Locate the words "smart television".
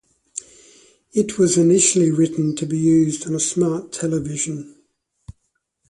3.39-4.81